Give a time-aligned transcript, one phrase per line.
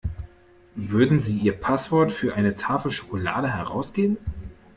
[0.73, 4.17] Würden Sie Ihr Passwort für eine Tafel Schokolade herausgeben?